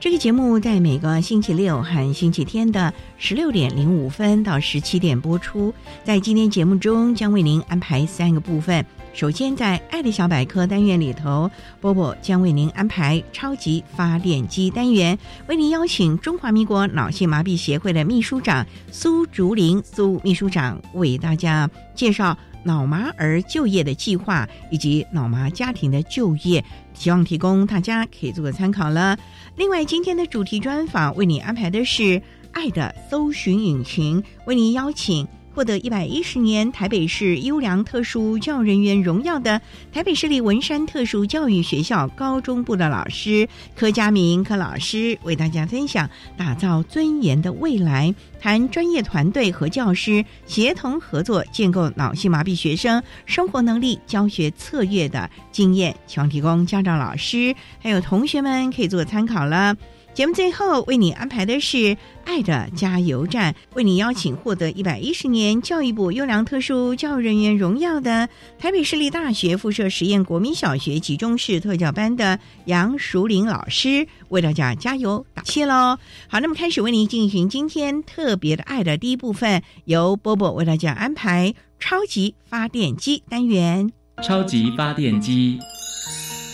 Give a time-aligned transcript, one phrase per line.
[0.00, 5.74] 这个节目在每个星期六和星期天的十六点零五分到十七点播出。
[6.02, 8.82] 在今天节目中，将为您安排三个部分。
[9.12, 11.50] 首先，在“爱的小百科”单元里头，
[11.82, 29.18] 波波将为您安排“超级发电机”单元，为您邀请中华民国脑性麻痹协会的秘书长苏竹林苏秘书长为大家介绍脑麻儿就业的计划以及脑麻家庭的就业，希望提供大家可以做个参考了。
[29.56, 32.20] 另外，今天的主题专访为你安排的是
[32.52, 35.26] “爱的搜寻引擎”，为您邀请。
[35.54, 39.60] 获得一百一十年台北市优良特殊教育人员荣耀的
[39.92, 59.76] 台北市立文山特殊教育学校高中部的老师柯佳明柯老师，为大家分享打造尊严的未来，谈专业团队和教师协同合作，建构脑性麻痹学生生活能力教学策略的经验，希望提供家长、老师还有同学们可以做参考了。
[60.12, 68.28] 节目最后为你安排的是“爱的加油站”，为你邀请获得一百一十年教育部优良特殊教育人员荣耀的
[68.58, 75.96] 台北市立大学附设实验国民小学集中式特教班的杨淑玲老师，为大家加油打气喽！
[76.28, 83.90] 好，那么开始为您进行今天特别的爱的第一部分，由波波为大家安排超级发电机单元。
[84.22, 85.58] 超级发电机，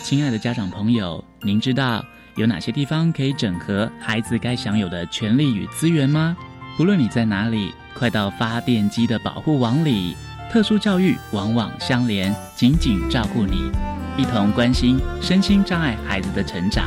[0.03, 2.05] 亲爱的家长朋友，您知道？
[2.37, 6.37] 有哪些地方可以整合孩子该享有的权利与资源吗？
[6.79, 10.15] 无论你在哪里，快到发电机的保护网里。
[10.51, 13.71] 特殊教育网网相连，紧紧照顾你，
[14.17, 16.85] 一同关心身心障碍孩子的成长。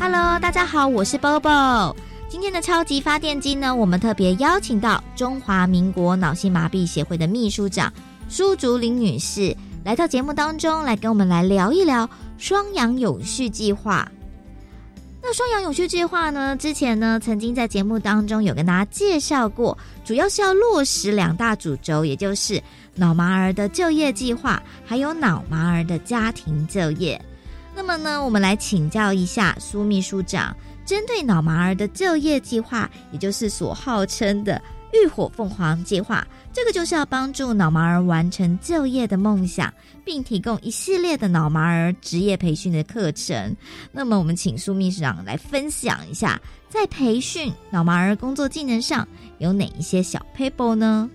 [0.00, 1.94] Hello，大家好，我是 Bobo。
[2.30, 7.92] 今天的超级发电机呢，我们特别邀请到中华民国脑性麻痹协会的秘书长
[8.30, 9.54] 苏竹林女士。
[9.84, 14.10] 来到节目当中来跟我们来聊一聊双阳永续计划。
[15.20, 22.62] 那双阳永续计划呢，之前呢曾经在节目当中有跟大家介绍过，主要是要落实两大主轴，也就是
[22.94, 27.20] 脑麻儿的就业计划，还有脑麻儿的家庭就业。
[27.74, 30.54] 那么呢，我们来请教一下苏秘书长，
[30.84, 34.60] 针对脑麻儿的就业计划，也就是所号称的
[34.92, 36.26] “浴火凤凰计划”。
[36.52, 39.72] 这个就是要帮助脑麻儿完成就业的梦想，
[40.04, 43.56] 并提供一系列的脑麻儿职业培训的课程。
[43.90, 46.38] 那么，我们请苏秘书长来分享一下，
[46.68, 49.08] 在培训脑麻儿工作技能上
[49.38, 51.08] 有哪一些小 paper 呢？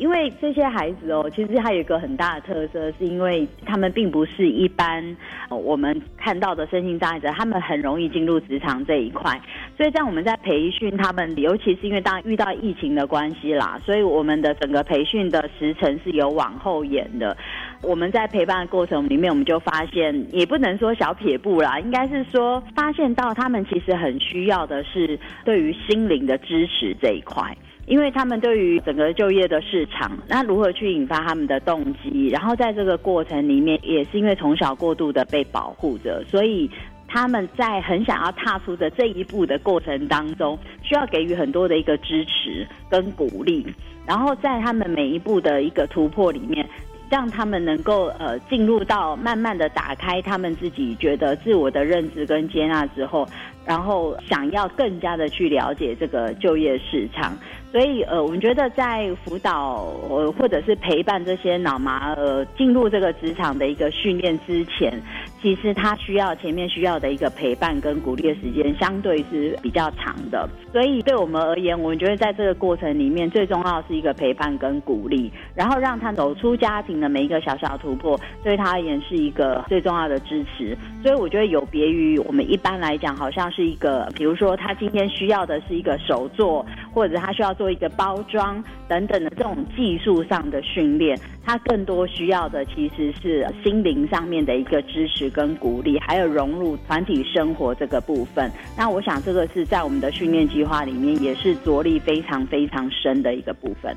[0.00, 5.04] 因为这些孩子哦，其实他有一个很大的特色，是因为他们并不是一般
[5.50, 9.38] 我们看到的身心障碍者，他们很容易进入职场这一块。
[9.76, 17.36] 所以，在我们在培训他们，尤其是因为当遇到疫情的关系啦，所以我们的整个培训的时程是有往后延的。
[17.82, 27.54] 我们在陪伴的过程里面，我们就发现，也不能说小撇步啦，应该是说发现到他们其实很需要的是对于心灵的支持这一块。
[27.86, 32.28] 因为他们对于整个就业的市场，那如何去引发他们的动机？
[32.28, 36.70] 然后在这个过程里面，也是因为从小过度的被保护着，所以
[37.08, 43.66] 他们在很想要踏出的这一步的过程当中，需要给予很多的一个支持跟鼓励。
[44.06, 46.64] 然后在他们每一步的一个突破里面，
[47.10, 53.26] 让他们能够呃进入到慢慢的打开他们自己觉得自我的认知跟接纳之后，
[53.66, 57.36] 然后想要更加的去了解这个就业市场。
[57.72, 65.00] 所以，呃，我们觉得在辅导呃或者是陪伴这些脑麻呃进入这个职场的一个训练之前，
[65.42, 70.48] 其实他需要前面需要的一个陪伴跟鼓励的时间相对是比较长的。
[70.72, 80.76] 所以，对我们而言，我们觉得在这个过程里面，最重要是一个陪伴跟鼓励，然后让他走出家庭的每一个小小突破，对他而言是一个最重要的支持。
[81.02, 87.50] 所以，我觉得有别于我们一般来讲，好像是一个，比如说他今天需要的是一个手作，或者他需要。
[87.60, 98.50] 做一个包装等等的这种技术上的训练，他更多需要的其实是心灵上面的一个支持跟鼓励，还有融入团体生活这个部分。
[98.76, 103.96] 那我想这个是在我们的训练计划里面也是着力非常非常深的一个部分。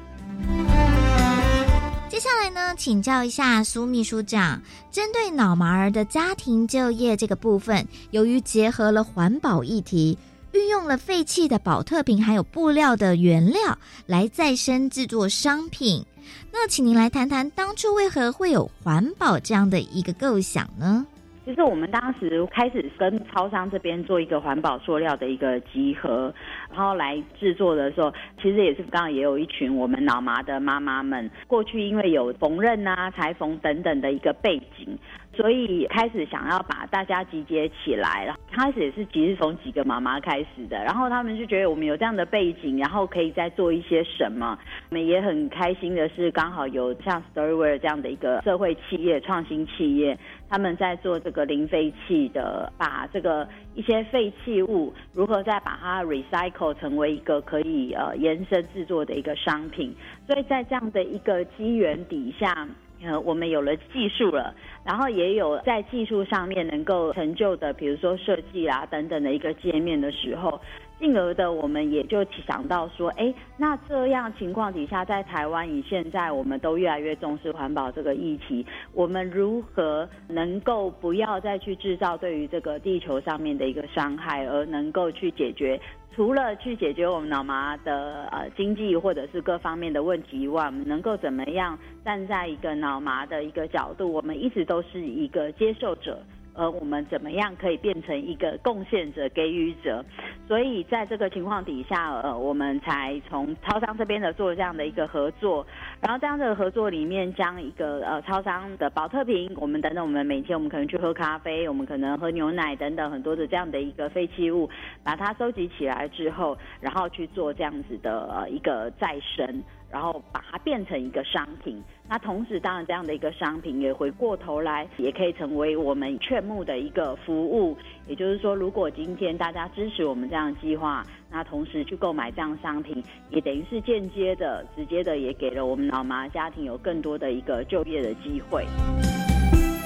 [2.10, 10.18] 接下来呢，请教一下苏秘书长，针对脑麻儿的家庭就业这个部分，由于结合了环保议题。
[10.52, 13.76] 运用了废弃的保特瓶还有布料的原料
[14.06, 16.06] 来再生制作商品，
[16.52, 21.08] 那请您来谈谈当初为何会有环保这样的一个构想呢？
[21.46, 26.34] 其实我们当时开始跟超商这边做一个环保塑料的一个集合，
[26.72, 34.98] 然后来制作的时候，其实也是刚刚也有一群我们脑麻的妈妈们，过去因为有缝纫啊、裁缝等等的一个背景。
[35.36, 44.56] 所以开始想要把大家集结起来，然后开始也是其实从几个妈妈开始的，然后他们就觉得我们有这样的背景，然后可以再做一些什么。
[44.92, 50.16] 我们也很开心的是，刚好有像 Storyware 这样的一个社会企业、创新企业，
[50.54, 59.96] 他们在做这个零废弃的，把这个一些废弃物如何再把它 recycle 成为一个可以呃延伸制作的一个商品。
[60.28, 62.68] 所以在这样的一个机缘底下。
[63.04, 64.56] 呃，我们有了技术了，
[64.86, 70.60] 然后也有在技术上面能够成就的，比如说设计啊等等的一个界面的时候，
[71.00, 85.78] 进而的我们也就想到说，哎，那这样情况底下，在台湾以现在我们都越来越重视环保这个议题，我们如何能够不要再去制造对于这个地球上面的一个伤害，而能够去解决？
[86.16, 94.12] 除了去解决我们脑麻的呃经济或者是各方面的问题以外，我们能够怎么样站在一个脑麻的一个角度？
[94.12, 96.20] 我们一直都是一个接受者。
[96.54, 100.04] 而我们怎么样可以变成一个贡献者、给予者？
[100.48, 105.66] 所以在这个情况底下，呃，我们才从超商这边的做这样的一个合作，
[106.02, 114.70] 然后这样的合作里面，将一个呃超商的保特瓶，我们等等，我们每天我们可能去喝咖啡，我们可能喝牛奶等等很多的这样的一个废弃物，
[115.04, 119.64] 把它收集起来之后，然后去做这样子的呃一个再生。
[119.94, 121.80] 然后把它变成一个商品，
[122.14, 127.76] 那同时当然这样的一个商品也回过头来，也可以成为我们劝募的一个服务。
[128.06, 138.64] 也就是说，如果今天大家支持我们这样计划，那同时去购买这样商品，也等于是间接的、直接的，也给了我们老妈家庭有更多的一个就业的机会。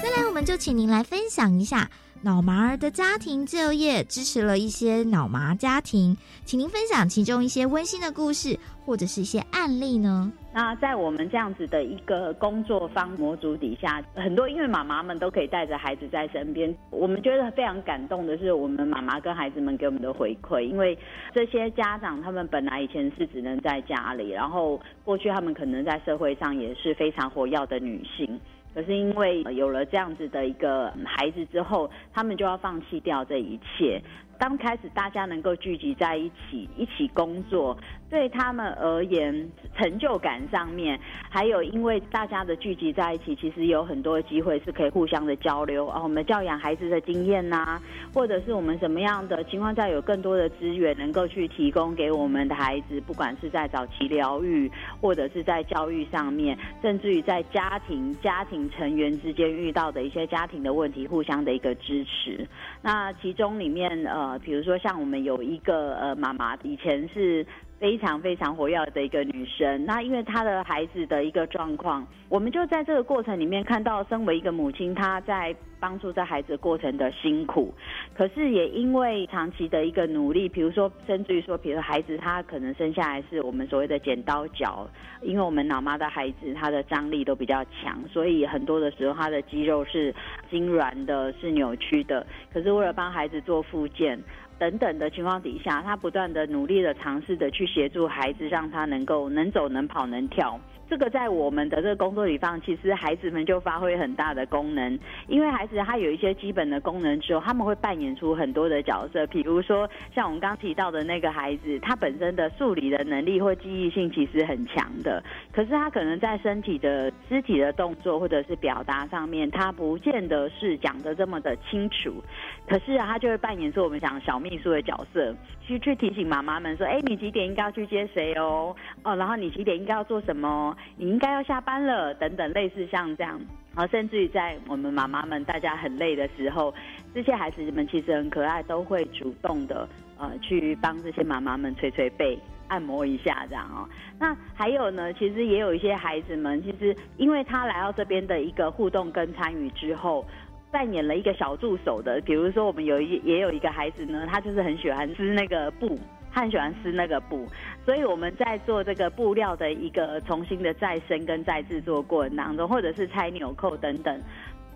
[0.04, 1.90] 再来，我们就请您来分享一下。
[2.28, 10.30] 脑麻儿的家庭就业支持了一些脑麻家庭，请您分享其中一些温馨的故事或者是一些案例呢？
[10.54, 20.98] 那在我们这样子的一个工作方模组底下，很多因为妈妈们都可以带着孩子在身边，我们觉得非常感动的是，我们妈妈跟孩子们给我们的回馈，因为
[21.34, 28.38] 这些家长他们本来以前是只能在家里，然后过去他们可能在社会上也是非常活跃的女性。
[28.74, 34.02] 可是因为有了这样子的一个孩子之后，他们就要放弃掉这一切。
[34.40, 37.78] 当开始大家能够聚集在一起，一起工作。
[38.10, 40.98] 对他们而言，成就感上面，
[41.30, 46.02] 还有因为大家的聚集在一起，其实有很多机会是可以互相的交流啊。
[46.02, 47.82] 我们教养孩子的经验呐，
[48.14, 62.48] 或者是我们什么样的情况下有更多的资源能够去提供给我们的孩子，不管是在早期疗愈，或者是在教育上面，甚至于在家庭家庭成员之间遇到的一些家庭的问题，互相的一个支持。
[62.82, 67.46] 那其中里面呃，比如说像我们有一个呃妈妈，以前是。
[67.80, 75.56] 非常非常活跃的一个女生，那因为她的孩子的一个状况，我们就在这个过程里面看到，身为一个母亲，她在。
[75.80, 77.72] 帮助这孩子过程的辛苦，
[78.16, 84.90] 可是也因为长期的一个努力，比如说甚至于说，比如孩子他可能生下来是我们所谓的剪刀脚，
[85.22, 90.12] 因为我们老妈的孩子他的张力都比较强，所以很多的时候他的肌肉是
[90.52, 92.26] 痉挛的，是扭曲的。
[92.52, 94.20] 可是为了帮孩子做复健，
[94.60, 100.60] 等等的情况底下，他不断的努力的尝试的去协助孩子，让他能够能走能跑能跳。
[100.90, 104.98] 这个在我们的这个工作里方，其实孩子们就发挥很大的功能，
[105.28, 109.28] 因为孩子他有一些基本的功能之后，他们会扮演出很多的角色。
[109.28, 115.22] 比如说，像我们刚提到的那个孩子，他本身的数理的能力或记忆性其实很强的，
[115.52, 122.24] 可是他可能在身体的肢体的动作或者是表达上面，他不见得是讲的这么的清楚。
[122.68, 128.76] 可是啊，他就会扮演出我们讲小秘书的角色，去去提醒妈妈们说：“哎，你几点应该要去接谁哦？
[129.04, 133.40] 哦，然后你几点应该要做什么？”你应该要下班了，等等，类似像这样，
[133.74, 136.74] 然后甚至于在我们妈妈们大家很累的时候，
[137.14, 143.88] 这些孩子们其实很可爱，都会主动的呃去帮这些妈妈们捶捶背、按摩一下这样哦。
[144.20, 150.26] 那还有呢，其实也有一些孩子们，其实因为他来到这边的一个互动跟参与之后，
[150.72, 155.98] 扮演了一个小助手的，比如说我们有一也有一个孩子呢，他就是很喜欢撕那个布。
[156.30, 157.48] 他很喜欢撕那个布，
[157.84, 164.22] 所以我们在做这个布料的一个重新的再生跟再制作过程当中，或者是拆纽扣等等，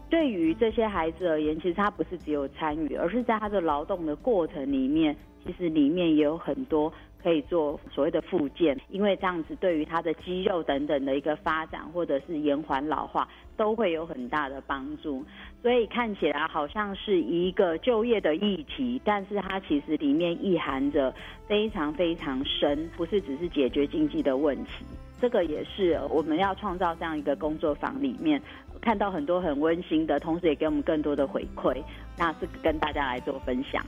[0.10, 15.24] 对于这些孩子而言，其实他不是只有参与，而是在他的劳动的过程里面，其实里面也有很多可以做所谓的附件，因为这样子对于他的肌肉等等的一个发展，或者是延缓老化，都会有很大的帮助。
[15.62, 21.13] 所以看起来好像是一个就业的议题，但是它其实里面意含着
[21.48, 24.86] 非常非常深，不是只是解决经济的问题。
[25.20, 28.42] 这个也是我们要创造这样一个工作坊里面
[28.82, 31.78] 看到很多很温馨的，同时也给我们更多的回馈，
[32.18, 33.86] 那是跟大家来做分享。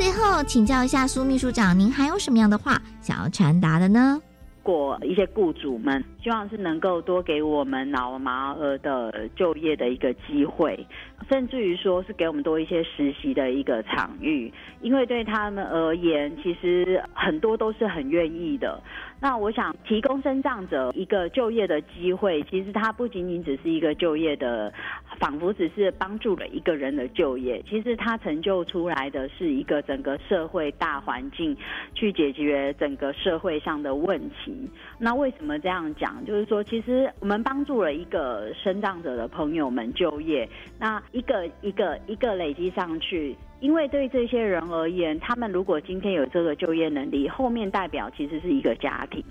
[0.00, 4.18] 最后请教一下苏秘书长，您还有什么样的话想要传达的呢？
[4.62, 10.86] 过一些雇主们希望是能够多给我们脑麻儿的就业的一个机会，
[11.28, 18.82] 甚至于说是给我们多一些实习的一个场域，因为对他们而言，其实很多都是很愿意的。
[19.22, 24.72] 那我想提供生长者一个就业的机会，其实它不仅仅只是一个就业的，
[25.18, 31.54] 仿佛只是帮助了一个人的就业，其实它成就出来的是一个整个社会大环境，
[31.94, 34.68] 去解决整个社会上的问题。
[34.98, 36.24] 那为什么这样讲？
[36.24, 40.48] 就是说，其实我们帮助了一个生长者的朋友们就业，
[40.78, 43.36] 那一个一个一个累积上去。
[43.60, 49.22] 因为对这些人而言，他们如果今天有这个就业能力，后面代表其实是一个家庭。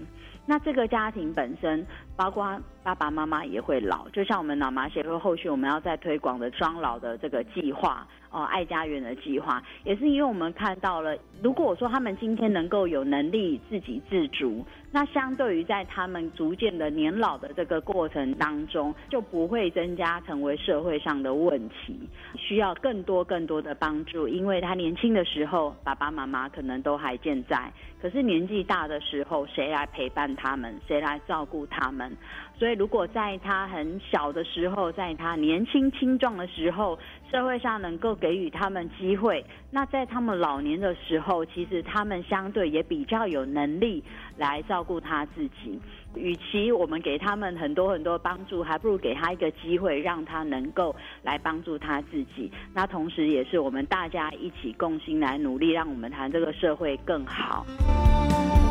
[0.45, 8.07] 那这个家庭本身，包括爸爸妈妈也会老，就像我们脑麻协会后续我们要再推广的双老的这个计划。
[8.31, 21.99] 哦，爱家园的计划也是因为我们看到了，如果说他们今天能够有能力自给自足，那相对于在他们逐渐的年老的这个过程当中，就不会增加成为社会上的问题，
[22.35, 24.27] 需要更多更多的帮助。
[24.27, 27.71] 因为他年轻的时候，爸爸妈妈可能都还健在，
[28.01, 30.79] 可是年纪大的时候，谁来陪伴他们？
[30.87, 32.15] 谁来照顾他们？
[32.57, 36.99] 所以，如果在他很小的时候，在他年轻青壮的时候，
[37.31, 44.03] 社会上能够给予他们机会，那在他们老年的时候，其实他们相对也比较有能力
[44.35, 45.79] 来照顾他自己。
[46.15, 52.51] 与其我们给他们很多很多帮助，还不如给他一个机会，让他能够来帮助他自己。
[52.73, 57.63] 那同时，也是我们大家一起共心来努力，让我们谈这个社会更好。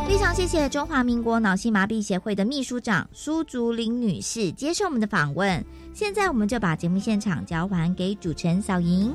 [0.08, 5.62] 非常谢谢中华民国脑性麻痹协会的秘书长苏竹林女士接受我们的访问。
[5.98, 9.12] 现在我们就把节目现场交还给主持人小莹。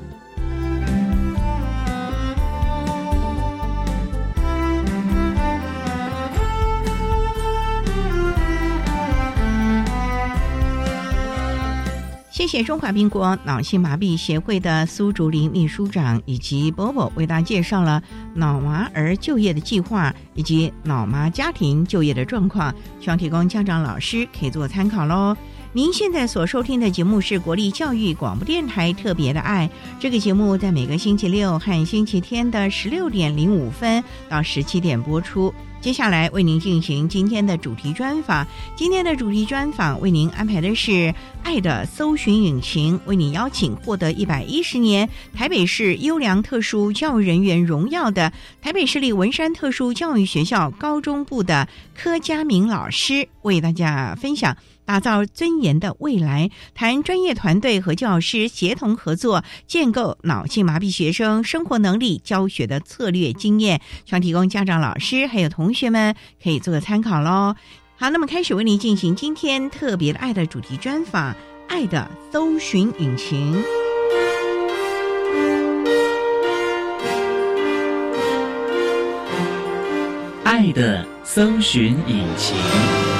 [12.30, 18.02] 谢谢中华民国脑性麻痹协会的苏竹林秘书长以及波波为大家介绍了
[18.34, 25.34] 脑麻儿就业的计划以及脑麻家庭就业的状况，希望提供家长老师可以做参考喽。
[25.76, 35.52] 您现在所收听的节目是国立教育广播电台特别的爱，这个节目在每个星期六和星期天的十六点零五分到十七点播出。
[35.80, 38.46] 接下来为您进行今天的主题专访。
[38.76, 40.92] 今天的主题专访为您安排的是
[41.42, 51.66] 《爱的搜寻引擎》，为您邀请获得一百一十年台北市优良特殊教育人员荣耀的台北市立文山特殊教育学校高中部的
[51.96, 54.56] 柯佳明老师，为大家分享。
[54.84, 67.54] 打造尊严的未来谈专业团队和教师协同合作建构脑性麻痹学生生活能力教学的策略经验希望提供家长老师还有同学们可以做个参考喽
[67.96, 71.34] 好那么开始为您进行今天特别的爱的主题专访
[71.68, 73.64] 爱的搜寻引擎。
[80.54, 83.13] 爱的搜寻引擎。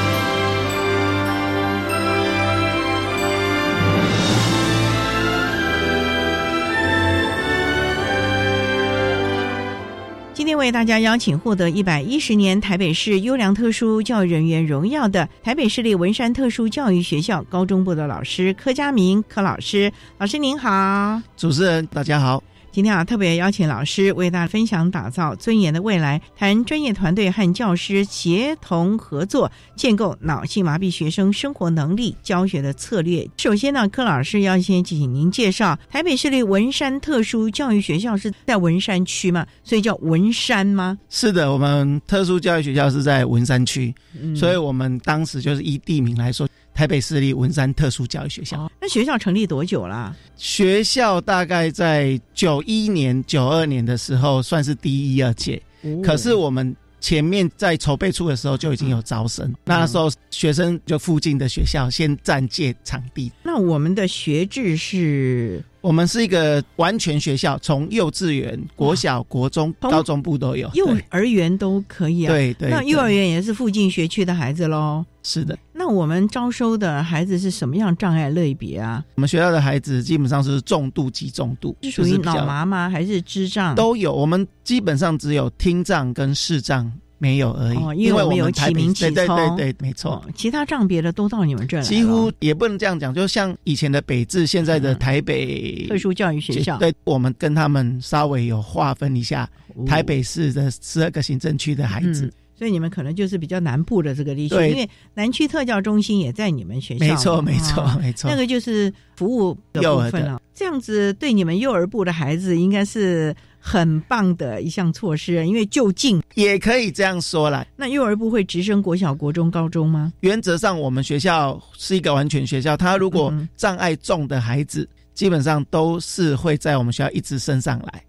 [10.57, 22.43] 为大家邀请获得一百一十年台北市优良特殊教育人员荣耀的台北市立文山特殊教育学校高中部的老师柯佳明柯老师，老师您好，主持人大家好。
[22.75, 33.25] 今天啊，特别邀请老师为大家分享打造尊严的未来，谈专业团队和教师协同合作，建构脑性麻痹学生生活能力教学的策略。
[33.37, 40.99] 首先呢，柯老师要先请您介绍台北市立文山特殊教育学校是在文山区嘛，所以叫文山吗？
[41.09, 48.61] 是的，我们特殊教育学校是在文山区，嗯所以我们当时就是以地名来说，台北市立文山特殊教育学校。
[48.61, 50.14] 哦，那学校成立多久啦？
[50.37, 55.62] 学校大概在九一年、九二年的时候算是第一二届，
[56.02, 63.31] 可是我们前面在筹备处的时候就已经有招生，那时候学生就附近的学校先暂借场地。
[63.43, 70.67] 那我们的学制是我们是一个完全学校，从幼稚园、国小、国中、从高中部都有。
[70.73, 72.29] 幼对儿园都可以啊。
[72.29, 75.05] 对对，那幼儿对园也是附近学区的孩子喽。
[75.23, 75.59] 是的。
[75.75, 79.05] 那我们招收的孩子是什么样障碍类别啊？
[79.17, 82.88] 我们学校的孩子基本上是重度及重度，是属于脑麻吗？
[82.88, 83.75] 还是智障？
[83.75, 84.11] 都有。
[84.11, 86.91] 我们基本上只有听障跟视障
[87.25, 90.12] 没有而已，哦因为我们有台北启明启对对对对，没错。
[90.12, 94.99] 哦，其他账别的都到你们这儿来了，几乎也不能这样讲，就像以前的北至，现在的嗯。
[94.99, 96.76] 台北特殊教育学校。
[96.78, 99.87] 对我们跟他们稍微有划分一下哦。
[99.87, 102.26] 台北市的十二个行政区的孩子。
[102.26, 108.31] 嗯，所以你们可能就是比较南部的这个地区，因为南区特教中心也在你们学校，没错没错啊没错。
[108.31, 108.37] 那。
[108.37, 109.81] 个就是服务的。
[109.83, 110.40] 部分了。
[110.54, 113.35] 这样子对你们幼儿部的孩子应该是
[113.66, 116.23] 很棒的一项措施，因为就近。
[116.35, 117.66] 也可以这样说啦。
[117.75, 120.12] 那幼儿部会直升国小、国中、高中吗？
[120.21, 128.04] 原则上，我们学校是一个完全学校，他如果嗯障碍重的孩子，基本上都是会在我们学校一直升上来。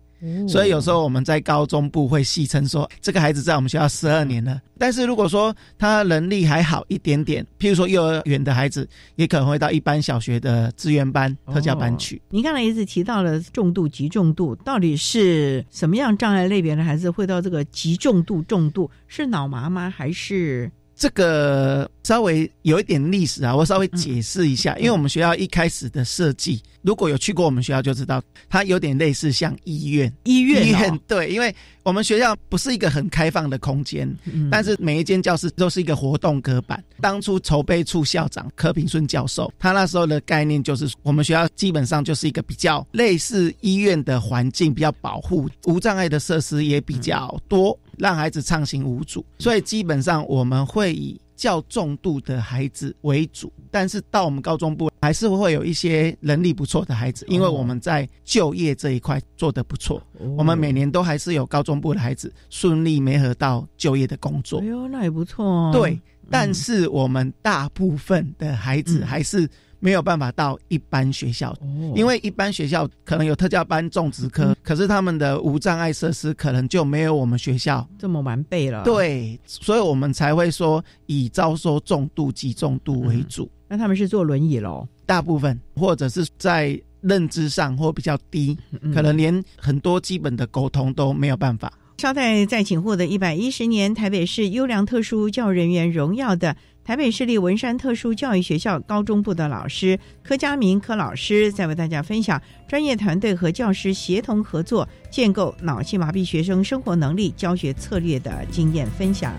[0.48, 4.62] 所以有时候我们在高中部会戏称说，这个孩子在我们学校十二年了。
[4.78, 12.22] 但是如果说他能力还好一点点，譬如说幼儿园的孩子，也可能会到一般小学的资源班、特教班去。
[12.30, 18.90] 您刚才一直提到了重度、极重度，到底是什么样障碍类别的孩子会到这个极重度、重度？
[19.08, 19.94] 是脑麻吗？
[19.96, 30.12] 还是这个稍微有一点历史啊，我稍微解释一下，嗯因为我们学校一开始的设计，如果有去过我们学校就知道，它有点类似像医院。
[30.24, 30.66] 医院、哦？
[30.66, 31.54] 医院对，因为
[31.84, 36.82] 我们学校不是一个很开放的空间，嗯但是每一间教室都是一个活动隔板。
[37.02, 49.26] 当初筹备处校长柯平顺教授，他那时候的概念就是，我们学校基本上就是一个比较类似医院的环境，比较保护，无障碍的设施也比较多，让孩子畅行无阻。
[49.40, 60.02] 所以基本上我们会以较重度的孩子为主，但是到我们高中部还是会有一些能力不错的孩子，因为我们在就业这一块做得不错。
[60.38, 64.66] 我们每年都还是有高中部的孩子顺利没合到就业的工作哎。
[64.66, 65.72] 呦，那也不错哦。
[65.74, 69.48] 对，但是我们大部分的孩子嗯还是
[69.80, 74.56] 没有办法到一般学校，哦，因为一般学校可能有特教班、种植科，嗯。
[74.64, 77.88] 可是他们的无障碍设施可能就没有我们学校。
[77.98, 88.94] 这么完备了。，对，所以我们才会说以招收重度及重度为主，那他们是坐轮椅喽，大部分或者是在认知上或比较低，嗯。
[88.94, 91.72] 可能连很多基本的沟通都没有办法。
[91.98, 96.54] 稍待再请获得一百一十年台北市优良特殊教育人员荣耀的
[96.86, 109.34] 台北市立文山特殊教育学校高中部的老师柯佳明柯老师，在为大家分享专业团队和教师协同合作，建构脑性麻痹学生生活能力教学策略的经验分享。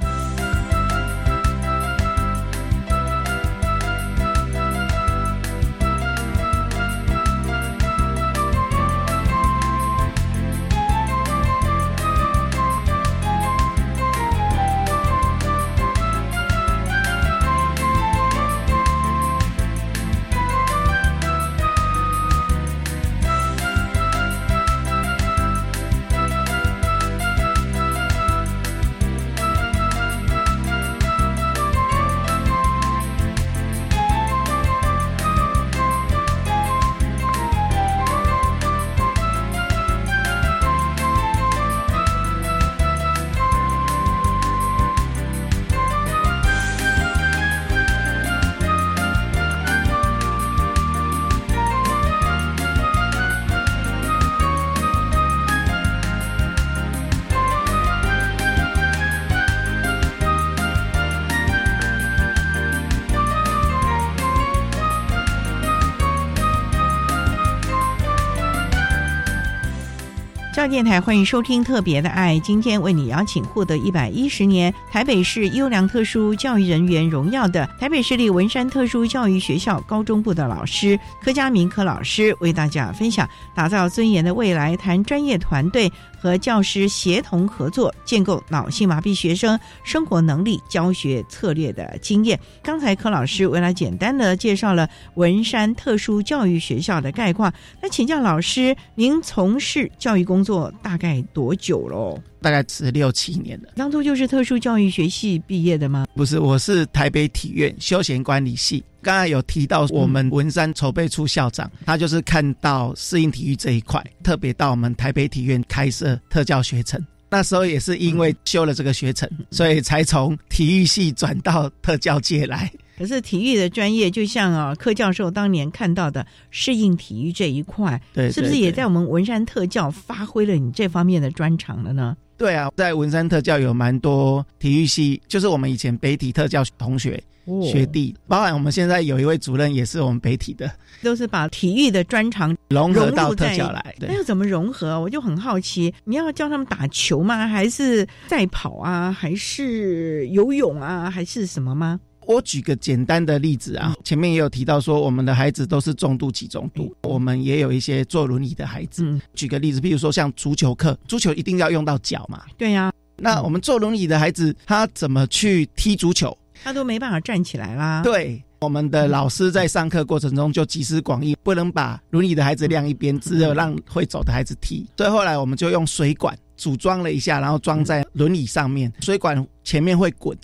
[70.68, 72.34] 电台，欢迎收听《特别的爱》。
[72.40, 92.38] 今天为你邀请获得一百一十年台北市优良特殊教育人员荣耀的台北市立文山特殊教育学校高中部的老师柯佳明柯老师，为大家分享打造尊严的未来，谈专业团队和教师协同合作，建构脑性麻痹学生生活能力教学策略的经验。
[92.62, 102.20] 刚才柯老师为了简单的介绍了文山特殊教育学校的概况，那请教老师，您从事教育工作大概多久喽？
[102.40, 103.70] 大概十六七年了。
[103.76, 106.06] 当初就是特殊教育学系毕业的吗？
[106.14, 108.82] 不是，我是台北体院休闲管理系。
[109.02, 117.00] 刚才有提到我们文山筹备处校长，他就是看到适应体育这一块，特别到我们台北体院开设特教学程。
[117.28, 122.70] 那时候也是因为修了这个学程，所以才从体育系转到特教界来。
[122.96, 132.16] 可是体育的专业，就像啊柯教授当年看到的适应体育这一块，对，是不是也在我们文山特教发挥了你这方面的专长了呢？
[132.38, 137.22] 对啊，在文山特教有蛮多体育系，就是我们以前北体特教同学、
[137.62, 140.70] 学弟，包含我们现在有一位主任也是我们北体的，
[141.02, 143.94] 都是把体育的专长融合到特教来。
[144.00, 145.00] 那要怎么融合？
[145.00, 147.48] 我就很好奇，你要教他们打球吗？
[147.48, 149.10] 还是赛跑啊？
[149.10, 151.10] 还是游泳啊？
[151.10, 151.98] 还是什么吗？
[152.26, 159.18] 我举个简单的例子啊，前面也有提到说，我们的孩子都是重度起重度，我们也有一些坐轮椅的孩子。
[159.34, 162.42] 举个例子，比如说像足球课，足球一定要用到脚嘛。
[162.58, 166.36] 对呀，那我们坐轮椅的孩子，他怎么去踢足球？
[166.64, 168.02] 他都没办法站起来啦。
[168.02, 174.84] 对，我们的老师在上课过程中就集思广益，不能把轮椅的孩子晾一边，只有让会走的孩子踢。
[174.96, 180.36] 所以后来我们就用水管组装了一下，然后装在轮椅上面，水管前面会滚。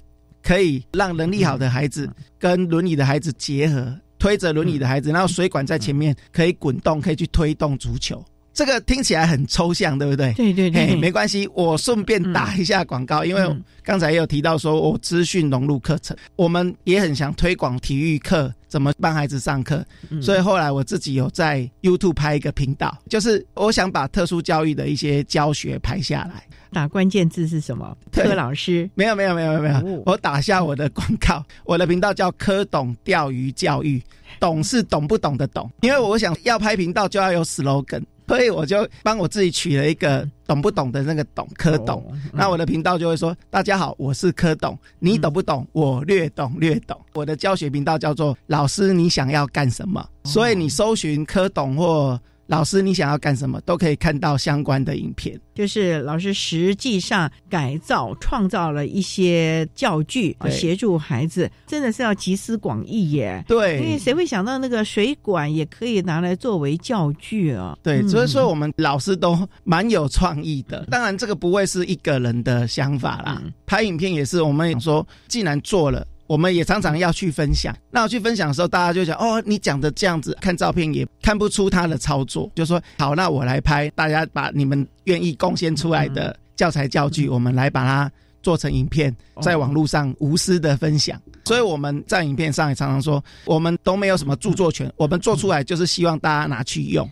[0.43, 8.25] 可以让能力好的孩子跟轮椅的孩子结合，推着轮椅的孩子，然后水管在前面可以滚动，可以去推动足球。
[8.55, 10.33] 这个听起来很抽象，对不对？
[10.35, 19.85] 对对对，没关系，我顺便打一下广告，因为刚才也有提到说我资讯融入课程，我们也很想推广体育课，怎么帮孩子上课，
[20.21, 26.45] 所以后来我自己有在 YouTube 拍一个频道，就是我想把特殊教育的一些教学拍下来。
[26.73, 27.97] 打关键字是什么？
[28.11, 28.89] 柯老师？
[28.95, 34.03] 没有没有没有没有，我打下我的广告，我的频道叫柯懂钓鱼教育，
[34.39, 38.03] 懂是懂不懂的懂，因为我想要拍频道就要有 slogan。
[38.29, 45.67] 所以我就帮我自己取了一个懂不懂的那个懂柯懂，那我的频道就会说：大家好，我是柯懂，你懂不懂？
[45.73, 46.99] 我略懂略懂。
[47.15, 50.07] 我的教学频道叫做老师，你想要干什么？
[50.25, 52.21] 所以你搜寻柯懂或。
[52.53, 55.41] 老师，你想要干什么，都可以看到相关的影片。
[55.55, 63.43] 就是老师实际上改造、创造了一些教具，协助孩子，真的是要集思广益耶。
[63.49, 67.75] 对，因为谁会想到那个水管也可以拿来作为教具啊？
[67.83, 70.85] 对，所以说我们老师都蛮有创意的。
[70.91, 73.43] 当然，这个不会是一个人的想法啦。
[73.65, 76.07] 拍影片也是，我们说既然做了。
[76.33, 88.11] 我们也常常要去分享，那我去分享的时候，大家就讲哦，你讲的这样子，看照片也看不出他的操作，就说好，那我来拍，大家把你们愿意贡献出来的教材教具，我们来把它
[88.43, 91.21] 做成影片，在网络上无私的分享。
[91.45, 97.09] 所以我们在影片上也常常说，我们都没有什么著作权，我们做出来就是希望大家拿去用。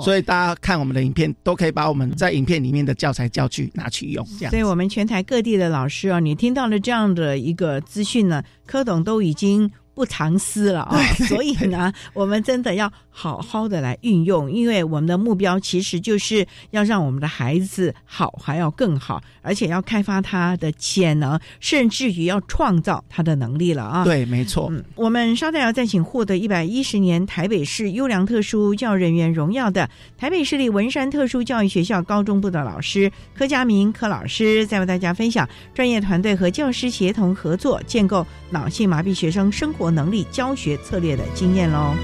[0.00, 4.24] 所以大家看我们的影片，都可以把我们在影片里面的教材教具拿去用。
[4.38, 9.70] 这样，所以我们全台各地的老师啊，你听到了这样的一个资讯呢，柯董都已经。
[9.94, 10.98] 不藏私了啊！
[11.28, 24.02] 所以呢，我们真的要好好的来运用，因为我们的目标其实就是要让我们的孩子好，还要更好，而且要开发他的潜能，甚至于要创造他的能力了啊！
[24.02, 24.68] 对，没错。
[24.72, 39.92] 嗯，我们稍待要再请获得一百一十年台北市优良特殊教育人员荣耀的台北市立文山特殊教育学校高中部的老师柯佳明柯老师，再为大家分享专业团队和教师协同合作，建构脑性麻痹学生生活。
[39.92, 41.94] 能力教学策略的经验喽。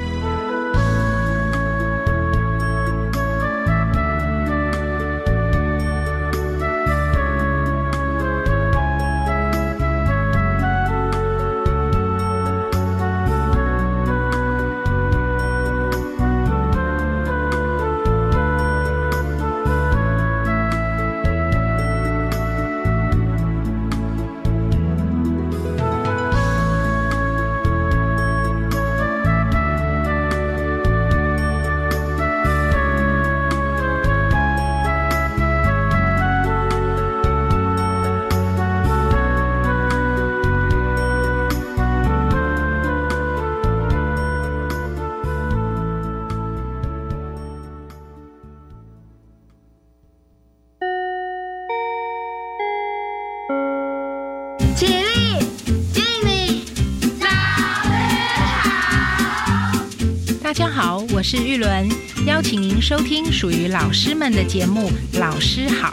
[62.89, 65.93] 收听属于老师们的节目《老师好》。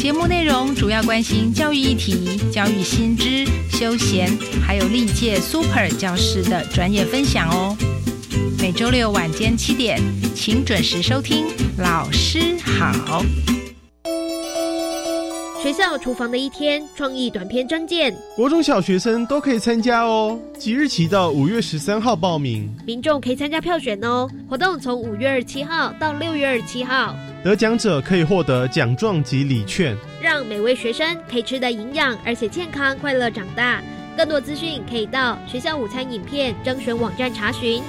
[0.00, 4.30] 节目内容主要关心教育议题、教育新知、休闲，
[4.64, 7.76] 还有历届 Super 教师的专业分享哦。
[8.60, 10.00] 每周六晚间七点，
[10.32, 11.44] 请准时收听
[11.78, 13.24] 《老师好》。
[15.66, 20.38] 学校厨房的一天创意短片征件，国中小学生都可以参加哦。
[20.56, 24.28] 即日起到五月十三号报名，民众可以参加票选哦。
[24.48, 33.82] 活动从五月二十七号到六月二十七号，得奖者可以获得奖状及礼券，让每位学生可以吃得营养而且健康快乐长大。
[34.16, 37.82] 更多资讯可以到学校午餐影片征选网站查询。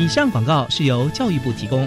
[0.00, 1.86] 以上广告是由教育部提供。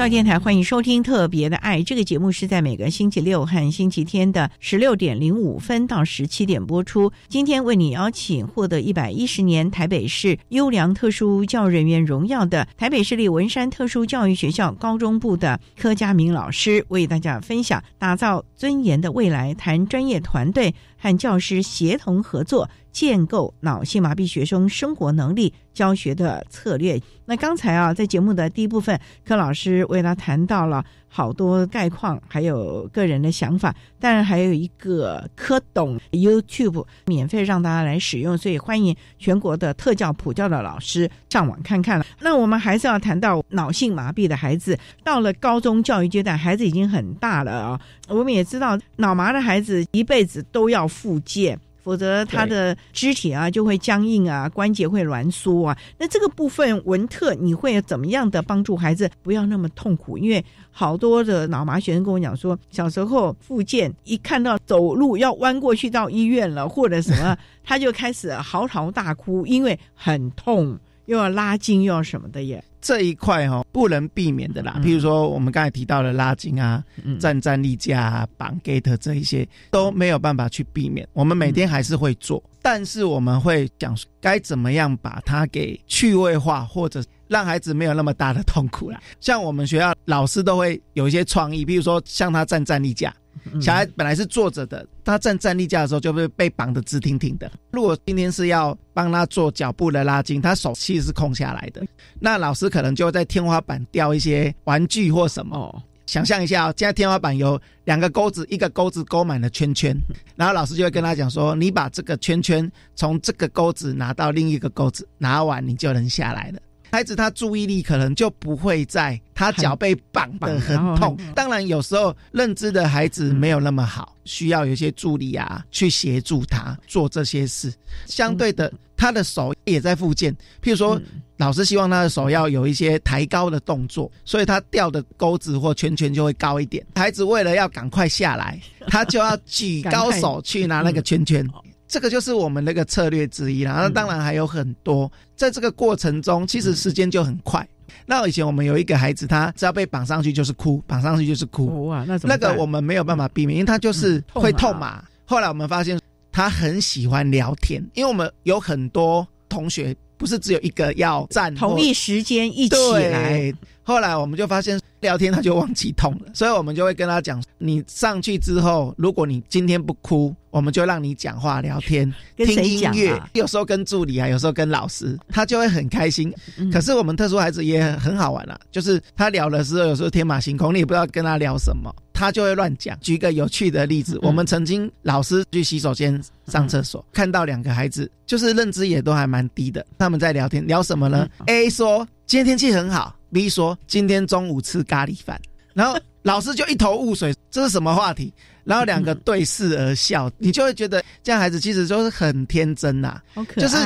[0.00, 7.12] 教电台欢迎收听《特别的爱》这个节目，是在每个星期六和星期天的十六点零五分到十七点播出。
[7.28, 22.70] 今天为你邀请获得一百一十年台北市优良特殊教育人员荣耀的台北市立文山特殊教育学校高中部的柯佳明老师，为大家分享打造尊严的未来，谈专业团队和教师协同合作。
[22.92, 27.00] 建构脑性麻痹学生生活能力教学的策略。
[27.24, 33.74] 那刚才啊，在节目的第一部分，柯老师为他谈到了好多概况，还有个人的想法。
[34.00, 42.06] 当然，还有一个柯懂 YouTube 免费让大家来使用，所以欢迎全国的特教普教的老师上网看看了。
[42.20, 47.80] 那我们还是要谈到脑性麻痹的孩子，到了高中教育阶段，孩子已经很大了啊。
[48.08, 51.56] 我们也知道，脑麻的孩子一辈子都要复健。
[51.82, 55.76] 否则，他的肢体啊就会僵硬啊，关节会挛缩啊。
[55.98, 60.18] 那这个部分文特，你会怎么样的帮助孩子不要那么痛苦？
[60.18, 70.78] 因为好多的脑麻学生跟我讲说，小时候复健一看到走路要弯过去到医院了，或者什么，他就开始嚎啕大哭，因为很痛，
[71.10, 72.62] 又要拉筋，又要什么的耶。
[72.80, 76.82] 这一块哈不能避免的啦，譬如说我们刚才提到的拉筋啊、
[77.18, 88.98] 站站立架、啊、绑 gate 这一些都没有办法去避免，我们每天还是会做，但是我们会讲该怎么样把它给趣味化，或者让孩子没有那么大的痛苦啦。
[89.20, 93.12] 像我们学校老师都会有一些创意，譬如说像他站站立架。
[93.60, 97.50] 小孩本来是坐着的，他站站立架的时候就会被绑得直挺挺的。
[97.70, 101.82] 如果今天是要帮他做脚步的拉筋，他手其实是空下来的，
[102.18, 105.82] 那老师可能就在天花板吊一些玩具或什么。
[106.06, 109.96] 想象一下哦，现在天花板有两个钩子，一个钩子勾满了圈圈，
[110.34, 116.58] 然后老师就会跟他讲说：“你把这个圈圈从这个钩子拿到另一个钩子，拿完你就能下来了。”
[116.90, 121.16] 孩子他注意力可能就不会在他脚被绑得很痛。
[121.34, 127.72] 当然有时候认知的孩子没有那么好，需要有一些助理啊去协助他做这些事。
[128.06, 130.32] 相对的，他的手也在复健。
[130.62, 131.00] 譬如说，
[131.36, 136.84] 老师希望他的手要有一些抬高的动作，所以他吊的钩子或圈圈就会高一点。
[136.94, 141.48] 孩子为了要赶快下来，他就要举高手去拿那个圈圈。
[141.90, 147.66] 这个就是我们那个策略之一啦，那当然还有很多，在这个过程中，其实时间就很快。
[148.06, 151.88] 那以前我们有一个孩子，他只要被绑上去就是哭，绑上去就是哭。
[151.88, 155.02] 哇，那那个我们没有办法避免，因为他就是会痛嘛。
[155.24, 156.00] 后来我们发现
[156.30, 163.30] 他很喜欢聊天，因为我们有很多同学不是只有一个要站同一时间一起来。
[163.30, 176.30] 对，后来我们就发现聊天他就忘记痛了，所以我们就会跟他讲，你上去之后，如果你今天不哭，我们就让你讲话聊天，跟听谁讲音乐啊，有时候跟助理啊，有时候跟老师，他就会很开心。
[176.58, 182.98] 嗯可是我们特殊孩子也很好玩啊，就是他聊的时候，有时候天马行空，你也不知道跟他聊什么，他就会乱讲。
[183.00, 184.20] 举个有趣的例子，嗯。
[184.24, 195.40] 我们曾经老师去洗手间上厕所，看到两个孩子，就是认知也都还蛮低的，他们在聊天，聊什么呢、a 嗯说今天天气很好，B 说今天中午吃咖喱饭，
[195.74, 198.32] 然后老师就一头雾水，这是什么话题？
[198.62, 203.76] 然后两个对视而笑，你就会觉得这样孩子其实就是很天真呐、好可就是。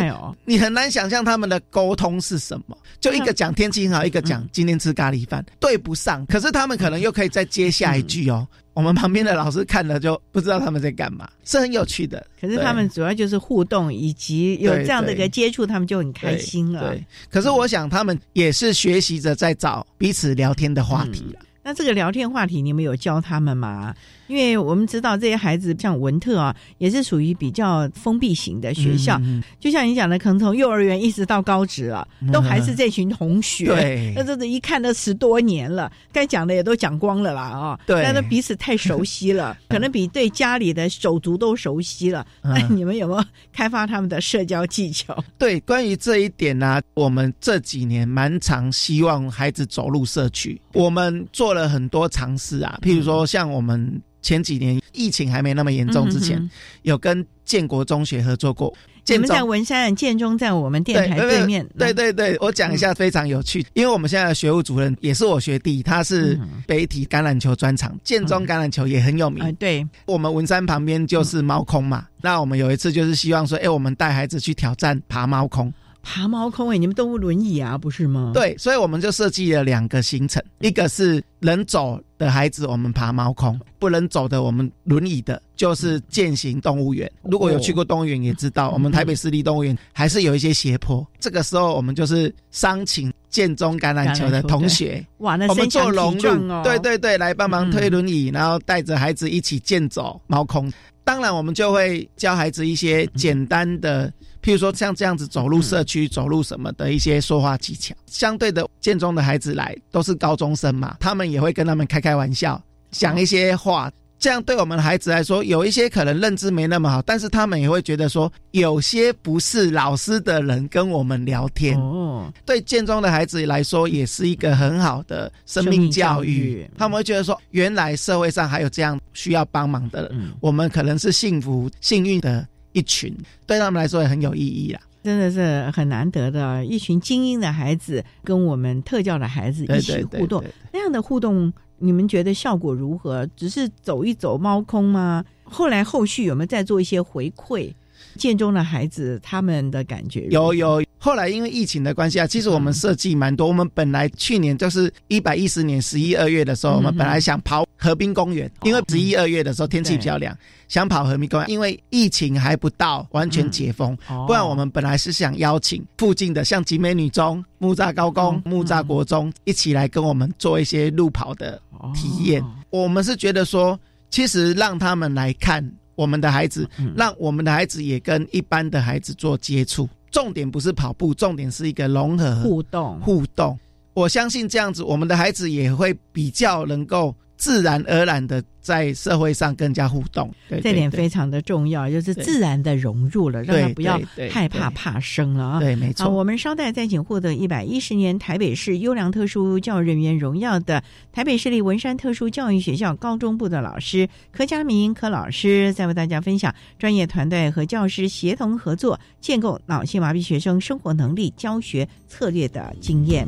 [0.44, 6.26] 你很难想象他们的沟通是什么，就一个讲天气很好，一个嗯讲今天吃咖喱饭，对不上。
[6.26, 8.46] 可是他们可能又可以再接下一句哦。
[8.74, 12.26] 我们旁边的老师看了就不知道他们在干嘛，是很有趣的。
[12.38, 16.90] 可是他们主要就是互动，以及有对这样的一个接触，他们就很开心了。
[16.90, 21.40] 对，可是我想他们也是学习着在找彼此聊天的话题啦。
[21.64, 23.94] 那这个聊天话题，你们有教他们吗？
[24.26, 29.20] 因为我们知道这些孩子像文特啊，也是属于比较封闭型的学校。
[29.60, 33.66] 就像你讲的，可能从幼儿园一直到高职了，嗯都还是这群同学。
[33.66, 42.26] 对那这这一看都十多年了，该讲的也都讲光了啦啊、对但是彼此太熟悉了， 可能比对家里的手足都熟悉了。
[42.42, 45.22] 嗯那 你们有没有开发他们的社交技巧？
[45.38, 50.60] 对，关于这一点呢、我们这几年蛮常希望孩子走入社区。
[50.72, 56.50] 我们做了很多尝试啊，譬如说像我们前几年疫情还没那么严重之前，嗯哼
[56.82, 58.74] 有跟建国中学合作过。
[59.06, 61.68] 你们建中在文山建中，在我们电台对面。
[61.78, 69.44] 对对对，我讲一下非常有趣，因为我们现在的学务主任也是我学弟，他是北体橄榄球专场，建中橄榄球也很有名。
[69.44, 75.70] 啊，对，我们文山旁边就是猫空嘛，那我们有一次就是希望说，哎，我们带孩子去挑战爬猫空。
[76.04, 78.30] 爬猫空哎，你们都轮椅啊，不是吗？
[78.34, 87.10] 对，所以我们就设计了两个行程，一个是能走的孩子，我们爬猫空；不能走的，我们轮椅的，就是践行动物园。
[87.22, 91.04] 如果有去过动物园，也知道我们台北市立动物园还是有一些斜坡。
[91.18, 100.70] 这个时候，我们就是商请建中橄榄球的同学，哇，那我们身强做融入，体壮哦，对对对，来帮忙推轮椅，然后带着孩子一起健走猫空。
[101.02, 104.10] 当然，我们就会教孩子一些简单的，
[104.44, 107.94] 譬如说像这样子走入社区、走入什么的一些说话技巧。
[108.06, 113.90] 相对的，建中的孩子来都是高中生嘛，他们也会跟他们开开玩笑，讲一些话。
[114.16, 121.78] 这样对我们的孩子来说，有一些可能认知没那么好，但是他们也会觉得说，有些不是老师的人跟我们聊天。
[121.78, 126.70] 哦，对建中的孩子来说，也是一个很好的生命教育育。
[126.78, 134.80] 他们会觉得说，原来社会上还有这样需要帮忙的人，嗯我们可能是幸福、幸运的一群，对他们来说也很有意义啦。
[135.02, 143.26] 真的是很难得的，一群精英的孩子跟我们特教的孩子一起对对对互动对，那样的互动，你们觉得效果如何？
[143.36, 145.22] 只是走一走猫空吗？
[145.42, 147.70] 后来后续有没有再做一些回馈？
[148.16, 153.46] 建中的孩子他们的感觉有有，后来因为疫情的关系啊，其实我们设计蛮多。
[153.46, 160.36] 我们本来去年就是一百一十年十一二月的时候，嗯我们本来想跑河滨公园，因为十一二月的时候天气对比较凉，
[160.68, 164.24] 想跑河滨公园，因为疫情还不到完全解封，哦。
[164.26, 171.60] 不然我们本来是想邀请附近的像集美女中、木栅高工、木栅国中一起来跟我们做一些路跑的
[171.94, 172.42] 体验。
[172.70, 173.78] 我们是觉得说，
[174.10, 179.88] 其实让他们来看我们的孩子，让我们的孩子也跟一般的孩子做接触。
[180.10, 183.58] 重点不是跑步，重点是一个融合互动互动。
[183.94, 190.32] 我相信这样子，我们的孩子也会比较能够自然而然的在社会上更加互动。
[190.48, 195.60] 对这点非常的重要，就是自然的融入了，让他不要害怕怕生了啊。
[195.60, 213.26] 对没错好，我们稍待再请获得一百一十年台北市优良特殊教育人员荣耀的台北市立文山特殊教育学校高中部的老师柯佳明柯老师，再为大家分享专业团队和教师协同合作，建构脑性麻痹学生生活能力教学策略的经验。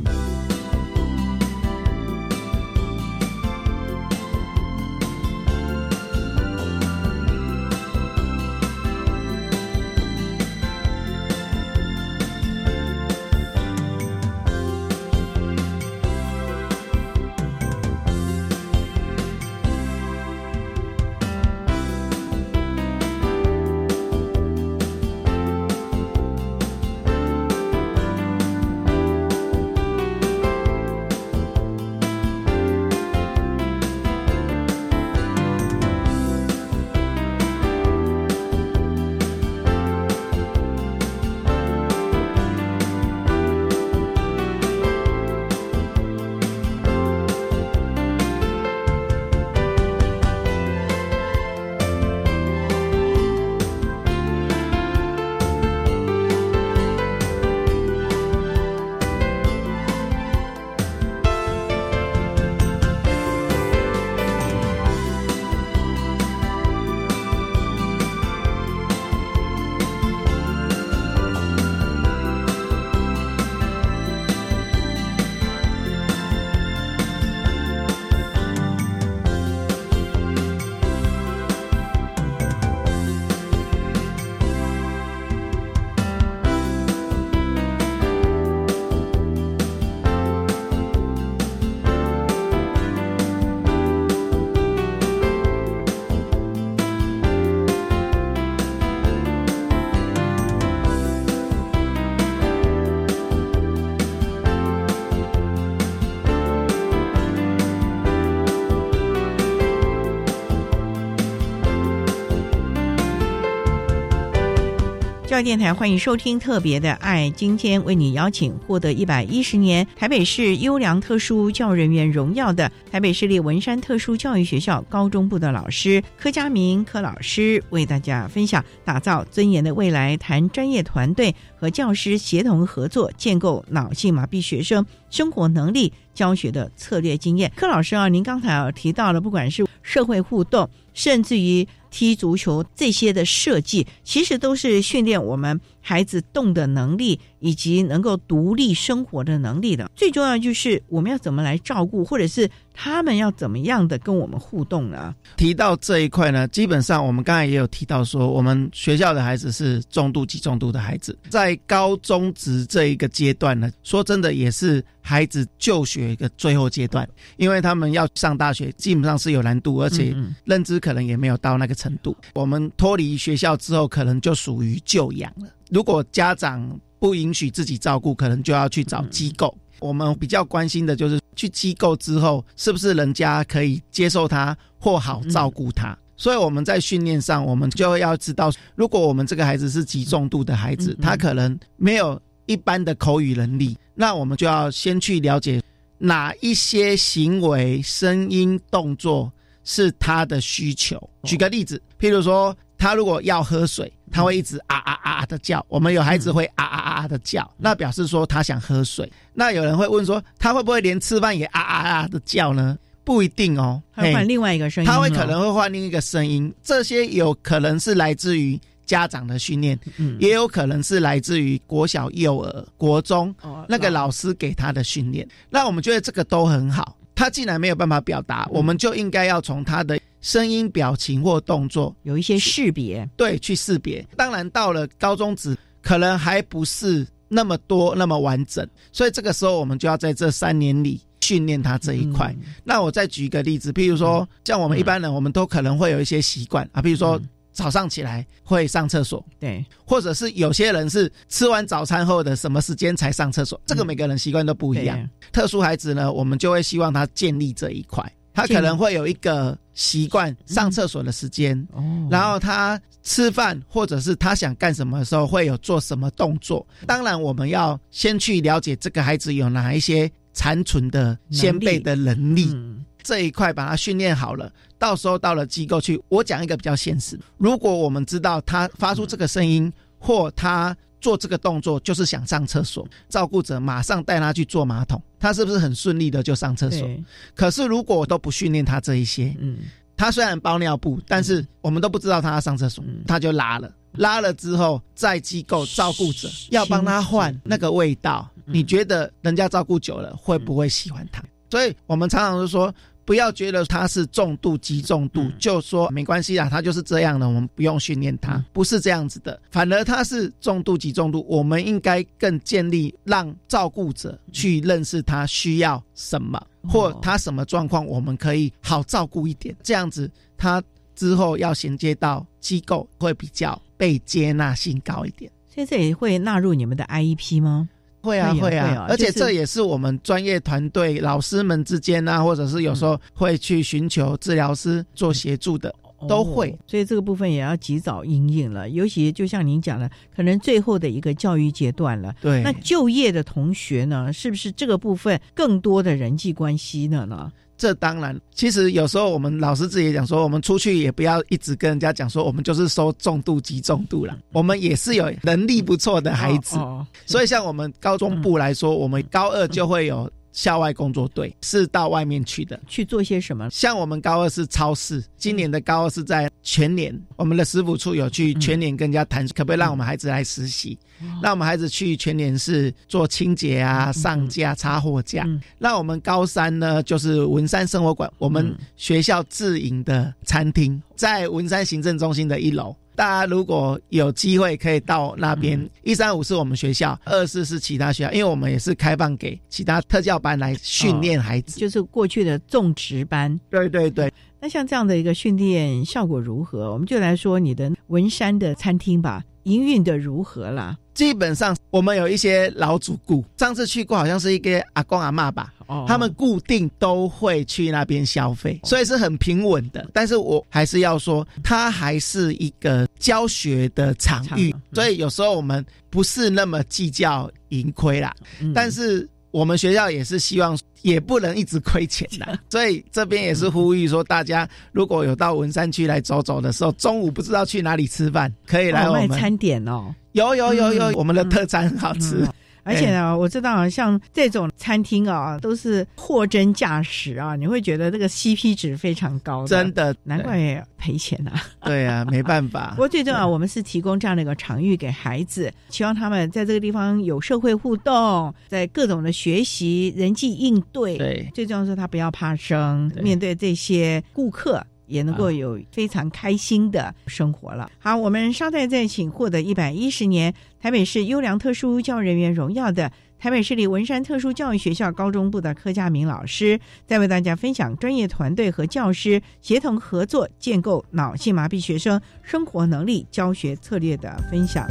[115.27, 137.51] 教育电台欢迎收听《特别的爱》，今天为你邀请获得一百一十年台北市优良特殊教育人员荣耀的台北市立文山特殊教育学校高中部的老师柯佳明柯老师，为大家分享打造尊严的未来，谈专业团队和教师协同合作，建构脑性麻痹学生生活能力教学的策略经验。
[137.53, 149.89] 柯老师啊，您刚才啊提到了，不管是社会互动，甚至于踢足球这些的设计，其实都是训练我们孩子动的能力，以及能够独立生活的能力的。
[149.95, 155.15] 最重要就是我们要怎么来照顾，或者是他们要怎么样的跟我们互动呢？
[155.37, 167.07] 提到这一块呢，基本上我们刚才也有提到说，我们学校的孩子是重度及重度的孩子，在高中职这一个阶段呢，说真的也是孩子就学的最后阶段，
[167.37, 170.13] 因为他们要上大学，基本上是有难度，而且
[170.43, 172.13] 认知可能也没有到那个程度。
[172.33, 175.47] 我们脱离学校之后，可能就属于就养了。
[175.69, 179.55] 如果家长不允许自己照顾，可能就要去找机构。
[179.79, 185.97] 我们比较关心的就是去机构之后，是不是人家可以接受他或好照顾他。
[186.15, 195.61] 所以我们在训练上，我们就要知道，如果我们这个孩子是极重度的孩子，他可能没有一般的口语能力，那我们就要先去了解
[195.99, 199.31] 哪一些行为、声音、动作
[199.63, 200.97] 是他的需求。
[201.21, 205.65] 举个例子，譬如说，他如果要喝水，他会一直啊啊啊的叫。
[205.67, 209.11] 我们有孩子会啊啊啊的叫，那表示说他想喝水。
[209.33, 212.77] 那有人会问说，他会不会连吃饭也啊啊啊的叫呢？
[213.03, 216.53] 不一定哦，他换另外一个声音，他会可能会换另一个声音。
[216.61, 223.33] 这些有可能是来自于家长的训练，嗯，也有可能是来自于国小、幼儿、国中
[223.67, 225.25] 那个老师给他的训练。
[225.49, 226.97] 那我们觉得这个都很好。
[227.15, 229.97] 他既然没有办法表达，我们就应该要从他的
[230.27, 234.05] 声音、表情或动作有一些识别，对，去识别。
[234.17, 240.99] 当然，到了高中职，可能还不是那么多、那么完整，所以这个时候我们就要在这三年里。
[241.19, 242.33] 训练他这一块。
[242.63, 247.19] 那我再举一个例子，譬如说，像我们一般人，我们都可能会有一些习惯啊，譬如说
[247.51, 254.97] 早上起来会上厕所，对，或者是有些人是吃完早餐后的什么时间才上厕所，这个每个人习惯都不一样。
[255.33, 261.67] 特殊孩子呢，我们就会希望他建立这一块，他可能会有一个习惯上厕所的时间，
[262.09, 266.65] 然后他吃饭或者是他想干什么的时候会有做什么动作。
[266.85, 270.09] 当然，我们要先去了解这个孩子有哪一些。
[270.33, 272.55] 残存的先辈的能力
[273.01, 277.19] 这一块，把他训练好了，到时候到了机构去，我讲一个比较现实。
[277.37, 286.87] 如果我们知道他发出这个声音或他做这个动作就是想上厕所，照顾者马上带他去坐马桶，他是不是很顺利的就上厕所？
[287.35, 289.59] 可是如果我都不训练他这一些，嗯，
[289.95, 293.71] 他虽然包尿布，但是我们都不知道他要上厕所，他就拉了。
[293.93, 301.23] 拉了之后，在机构照顾者要帮他换那个味道，你觉得人家照顾久了会不会喜欢他？
[301.49, 302.71] 所以我们常常都说，
[303.07, 309.41] 不要觉得他是重度、极重度，就说没关系啊，他就是这样的，我们不用训练他，不是这样子的。
[309.49, 320.61] 反而他是重度、极重度，我们应该更建立让照顾者去认识他需要什么，或他什么状况，我们可以好照顾一点，这样子他。
[320.97, 325.31] 之后要衔接到机构，会比较被接纳性高一点。
[325.47, 327.69] 所以这也会纳入你们的 IEP 吗？
[328.07, 335.73] 会啊，会啊，而且这也是我们专业团队老师们之间啊，或者是有时候会去寻求治疗师做协助的，
[336.07, 336.57] 都会。
[336.65, 338.69] 所以这个部分也要及早应应了。
[338.69, 342.15] 尤其就像您讲的，可能最后的一个教育阶段了。
[342.21, 342.41] 对。
[342.43, 347.05] 那就业的同学呢，是不是这个部分更多的人际关系呢？
[347.05, 347.29] 呢？
[347.57, 354.17] 这当然，其实有时候我们老师自己也讲说，我们出去也不要一直跟人家讲说，我们就是收重度及重度了。
[354.31, 356.57] 我们也是有能力不错的孩子，
[357.05, 363.49] 所以像我们高中部来说，我们高二就会有校外工作队，是到外面去的，去做些什么？
[363.49, 370.77] 像我们高二是超市，今年的高二是在全年，我们的食府处有去全年跟人家谈，可不可以让我们孩子来实习？
[371.23, 375.27] 让我们孩子去全年是做清洁啊、上架、插货架。
[375.57, 382.75] 那我们高三呢，就是文山生活馆，我们学校自营的餐厅，在文山行政中心的一楼。
[382.97, 393.39] 大家如果有机会可以到那边，一三五是我们学校，二四是其他学校，因为我们也是开放给其他特教班来训练孩子，就是过去的种植班。
[393.51, 394.11] 对对对。
[394.39, 396.73] 那像这样的一个训练效果如何？
[396.73, 399.23] 我们就来说你的文山的餐厅吧。
[399.43, 400.75] 营运的如何了？
[400.97, 409.87] 基本上我们有一些老主顾，上次去过好像是一个阿公阿妈吧，哦他们固定都会去那边消费，所以是很平稳的。
[409.93, 418.11] 但是我还是要说，它还是一个教学的场域，所以有时候我们不是那么计较盈亏啦。
[418.39, 429.11] 嗯但是我们学校也是希望，也不能一直亏钱的， 所以这边也是呼吁说，大家如果有到文山区来走走的时候，中午不知道去哪里吃饭，可以来我们。
[429.11, 429.93] 哦餐点哦。
[430.17, 432.17] 有有有有，嗯我们的特产很好吃。
[432.21, 432.27] 嗯
[432.69, 441.41] 而且呢，我知道像这种餐厅啊，都是货真价实啊，你会觉得这个 CP 值非常高的，真的难怪赔钱啊。
[441.63, 442.81] 对啊，没办法 不。
[442.81, 450.97] 过最重要，我们是提供这样的一个场域给孩子，希望他们在这个地方有社会互动，在各种的学习、人际应对。
[450.97, 454.61] 对，最重要是他不要怕生，面对这些顾客。
[454.87, 457.69] 也能够有非常开心的生活了。
[457.77, 474.67] 好，我们稍待再请获得一百一十年台北市优良特殊教育人员荣耀的台北市立文山特殊教育学校高中部的柯佳明老师，再为大家分享专业团队和教师协同合作，建构脑性麻痹学生生活能力教学策略的分享。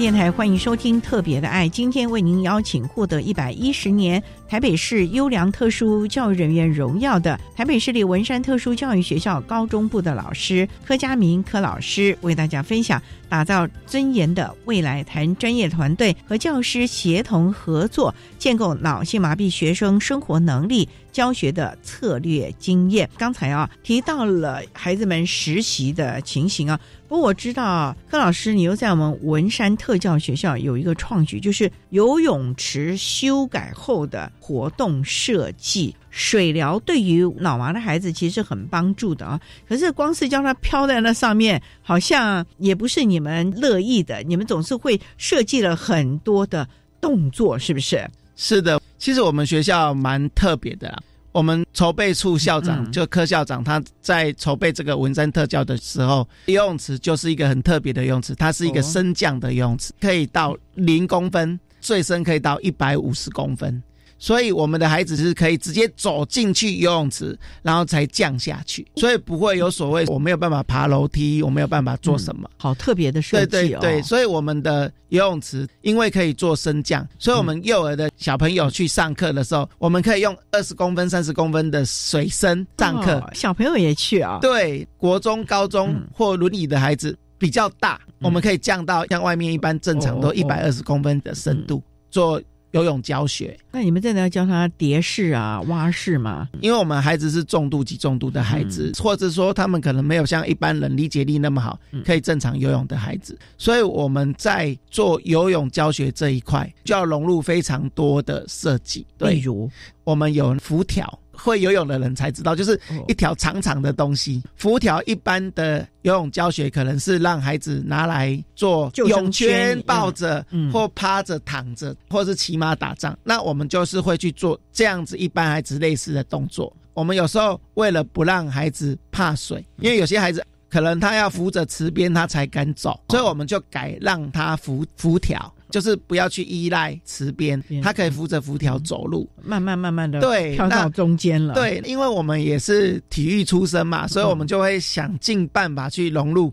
[0.00, 23.08] 电台欢迎收听《特别的爱》，今天为您邀请获得一百一十年台北市优良特殊教育人员荣耀的台北市立文山特殊教育学校高中部的老师柯佳明柯老师，为大家分享打造尊严的未来，谈专业团队和教师协同合作，建构脑性麻痹学生生活能力教学的策略经验。
[23.16, 26.78] 刚才啊提到了孩子们实习的情形啊。
[27.08, 35.94] 不过我知道柯老师，你又在我们文山特教学校有一个创举，就是游泳池修改后的活动设计。
[36.10, 44.22] 水疗对于脑麻的孩子其实很帮助的啊，可是光是叫他飘在那上面，好像也不是你们乐意的。
[44.24, 46.68] 你们总是会设计了很多的
[47.00, 48.08] 动作，是不是？
[48.36, 50.98] 是的，其实我们学校蛮特别的啦。
[51.32, 63.80] 我们筹备处校长、嗯就柯校长，他在筹备这个文山特教的时候，游泳池就是一个很特别的游泳池，它是一个哦升降的游泳池，可以到零公分，最深可以到一百五十公分。
[64.20, 72.48] 所以我们的孩子是可以直接走进去游泳池，然后才降下去，所以不会有所谓我没有办法爬楼梯，我没有办法做什么。
[72.58, 73.48] 好特别的设计哦。
[73.50, 83.14] 对对对，所以我们的游泳池因为可以做升降，所以我们幼儿的小朋友去上课的时候，我们可以用二十公分、三十公分的水深上课。
[83.14, 84.38] 哦小朋友也去啊。
[84.42, 92.40] 对，国中、高中嗯或轮椅的孩子比较大，我们可以降到像外面一般正常都哦一百二十公分的深度做
[92.72, 93.58] 游泳教学。
[93.72, 96.48] 那你们真的要教他蝶式啊、蛙式吗？
[96.60, 109.06] 因为我们孩子是重度及重度的孩子，或者说他们可能没有像一般人理解力那么好，可以正常游泳的孩子，所以我们在做游泳教学这一块，就要融入非常多的设计。
[109.18, 109.70] 例如，
[110.04, 111.18] 我们有浮条。
[111.42, 112.78] 会游泳的人才知道，就是
[113.08, 114.42] 一条长长的东西。
[114.56, 123.18] 浮条一般的游泳教学可能是让孩子拿来做泳圈圈抱着，嗯或趴着躺着，或是骑马打仗。
[123.24, 126.74] 那我们就是会去做这样子一般孩子类似的动作。
[126.92, 135.52] 我们有时候为了不让孩子怕水，因为有些孩子可能他要扶着池边他才敢走，所以我们就改让他浮浮条。
[135.70, 141.54] 就是不要去依赖池边，他可以扶着浮条走路，慢慢慢慢的对跳到中间了。
[141.54, 146.52] 对，因为我们也是体育出身嘛，所以我们就会想尽办法去融入